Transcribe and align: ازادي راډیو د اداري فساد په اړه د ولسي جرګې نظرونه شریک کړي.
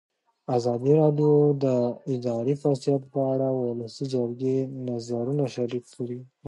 ازادي 0.57 0.91
راډیو 1.01 1.31
د 1.63 1.65
اداري 2.13 2.55
فساد 2.63 3.01
په 3.13 3.19
اړه 3.33 3.47
د 3.53 3.57
ولسي 3.69 4.05
جرګې 4.13 4.55
نظرونه 4.87 5.43
شریک 5.55 5.85
کړي. 5.97 6.19